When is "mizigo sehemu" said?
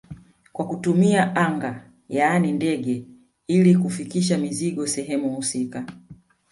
4.37-5.29